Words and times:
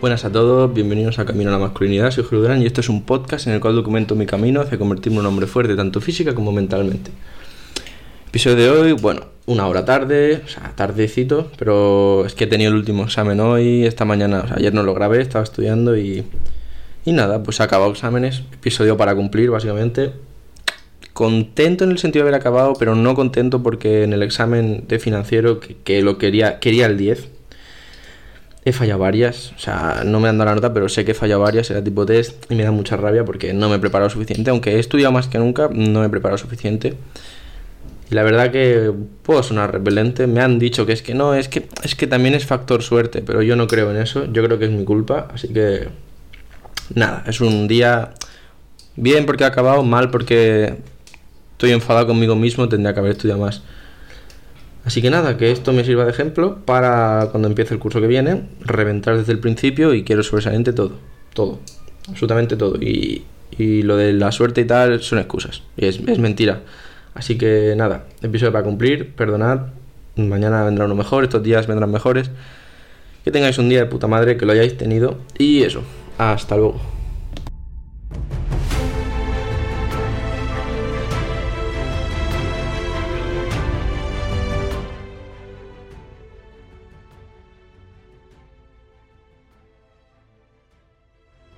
Buenas 0.00 0.24
a 0.24 0.32
todos, 0.32 0.72
bienvenidos 0.72 1.18
a 1.18 1.26
Camino 1.26 1.50
a 1.50 1.52
la 1.52 1.58
Masculinidad, 1.58 2.10
soy 2.10 2.24
Julio 2.24 2.40
Durán 2.40 2.62
y 2.62 2.64
esto 2.64 2.80
es 2.80 2.88
un 2.88 3.02
podcast 3.02 3.46
en 3.46 3.52
el 3.52 3.60
cual 3.60 3.74
documento 3.74 4.14
mi 4.14 4.24
camino 4.24 4.62
hacia 4.62 4.78
convertirme 4.78 5.16
en 5.16 5.20
un 5.20 5.26
hombre 5.26 5.46
fuerte 5.46 5.76
tanto 5.76 6.00
física 6.00 6.34
como 6.34 6.52
mentalmente. 6.52 7.10
Episodio 8.28 8.56
de 8.56 8.70
hoy, 8.70 8.92
bueno, 8.92 9.26
una 9.44 9.66
hora 9.66 9.84
tarde, 9.84 10.40
o 10.42 10.48
sea, 10.48 10.72
tardecito, 10.74 11.50
pero 11.58 12.24
es 12.24 12.34
que 12.34 12.44
he 12.44 12.46
tenido 12.46 12.70
el 12.70 12.78
último 12.78 13.04
examen 13.04 13.40
hoy, 13.40 13.84
esta 13.84 14.06
mañana, 14.06 14.40
o 14.40 14.46
sea, 14.46 14.56
ayer 14.56 14.72
no 14.72 14.82
lo 14.84 14.94
grabé, 14.94 15.20
estaba 15.20 15.44
estudiando 15.44 15.94
y, 15.98 16.24
y 17.04 17.12
nada, 17.12 17.42
pues 17.42 17.60
he 17.60 17.62
acabado 17.62 17.90
exámenes, 17.90 18.42
episodio 18.54 18.96
para 18.96 19.14
cumplir 19.14 19.50
básicamente. 19.50 20.14
Contento 21.12 21.84
en 21.84 21.90
el 21.90 21.98
sentido 21.98 22.24
de 22.24 22.30
haber 22.30 22.40
acabado, 22.40 22.72
pero 22.78 22.94
no 22.94 23.14
contento 23.14 23.62
porque 23.62 24.04
en 24.04 24.14
el 24.14 24.22
examen 24.22 24.84
de 24.88 24.98
financiero 24.98 25.60
que, 25.60 25.76
que 25.76 26.00
lo 26.00 26.16
quería, 26.16 26.58
quería 26.58 26.86
el 26.86 26.96
10 26.96 27.39
He 28.64 28.72
fallado 28.72 29.00
varias, 29.00 29.52
o 29.56 29.58
sea, 29.58 30.02
no 30.04 30.20
me 30.20 30.28
han 30.28 30.36
dado 30.36 30.50
la 30.50 30.54
nota, 30.56 30.74
pero 30.74 30.88
sé 30.88 31.04
que 31.04 31.12
he 31.12 31.14
fallado 31.14 31.40
varias, 31.40 31.70
era 31.70 31.82
tipo 31.82 32.04
test 32.04 32.44
y 32.50 32.54
me 32.54 32.62
da 32.62 32.70
mucha 32.70 32.96
rabia 32.96 33.24
porque 33.24 33.54
no 33.54 33.70
me 33.70 33.76
he 33.76 33.78
preparado 33.78 34.10
suficiente, 34.10 34.50
aunque 34.50 34.76
he 34.76 34.78
estudiado 34.78 35.12
más 35.12 35.28
que 35.28 35.38
nunca, 35.38 35.70
no 35.72 36.00
me 36.00 36.06
he 36.06 36.08
preparado 36.10 36.36
suficiente. 36.36 36.94
Y 38.10 38.14
la 38.14 38.22
verdad 38.22 38.50
que 38.50 38.92
puedo 39.22 39.42
sonar 39.42 39.72
repelente, 39.72 40.26
me 40.26 40.40
han 40.40 40.58
dicho 40.58 40.84
que 40.84 40.92
es 40.92 41.00
que 41.00 41.14
no, 41.14 41.34
es 41.34 41.48
que 41.48 41.68
es 41.82 41.94
que 41.94 42.06
también 42.06 42.34
es 42.34 42.44
factor 42.44 42.82
suerte, 42.82 43.22
pero 43.22 43.40
yo 43.40 43.56
no 43.56 43.66
creo 43.66 43.90
en 43.92 43.96
eso, 43.96 44.30
yo 44.30 44.44
creo 44.44 44.58
que 44.58 44.66
es 44.66 44.70
mi 44.70 44.84
culpa, 44.84 45.28
así 45.32 45.48
que 45.48 45.88
nada, 46.94 47.24
es 47.26 47.40
un 47.40 47.66
día 47.66 48.12
bien 48.96 49.24
porque 49.24 49.44
he 49.44 49.46
acabado, 49.46 49.82
mal 49.84 50.10
porque 50.10 50.76
estoy 51.52 51.72
enfadado 51.72 52.08
conmigo 52.08 52.36
mismo, 52.36 52.68
tendría 52.68 52.92
que 52.92 53.00
haber 53.00 53.12
estudiado 53.12 53.40
más. 53.40 53.62
Así 54.84 55.02
que 55.02 55.10
nada, 55.10 55.36
que 55.36 55.50
esto 55.50 55.72
me 55.72 55.84
sirva 55.84 56.04
de 56.04 56.10
ejemplo 56.10 56.58
para 56.64 57.28
cuando 57.30 57.48
empiece 57.48 57.74
el 57.74 57.80
curso 57.80 58.00
que 58.00 58.06
viene, 58.06 58.44
reventar 58.60 59.16
desde 59.16 59.32
el 59.32 59.38
principio 59.38 59.94
y 59.94 60.04
quiero 60.04 60.22
sobresaliente 60.22 60.72
todo, 60.72 60.92
todo, 61.34 61.60
absolutamente 62.08 62.56
todo. 62.56 62.76
Y, 62.80 63.24
y 63.56 63.82
lo 63.82 63.96
de 63.96 64.12
la 64.12 64.32
suerte 64.32 64.62
y 64.62 64.64
tal 64.64 65.00
son 65.02 65.18
excusas, 65.18 65.62
es, 65.76 66.00
es 66.06 66.18
mentira. 66.18 66.62
Así 67.14 67.36
que 67.36 67.74
nada, 67.76 68.06
episodio 68.22 68.52
para 68.52 68.64
cumplir, 68.64 69.14
perdonad, 69.14 69.66
mañana 70.16 70.64
vendrá 70.64 70.86
uno 70.86 70.94
mejor, 70.94 71.24
estos 71.24 71.42
días 71.42 71.66
vendrán 71.66 71.90
mejores. 71.90 72.30
Que 73.24 73.30
tengáis 73.30 73.58
un 73.58 73.68
día 73.68 73.80
de 73.80 73.86
puta 73.86 74.06
madre, 74.06 74.38
que 74.38 74.46
lo 74.46 74.52
hayáis 74.52 74.78
tenido 74.78 75.18
y 75.36 75.62
eso, 75.62 75.82
hasta 76.16 76.56
luego. 76.56 76.99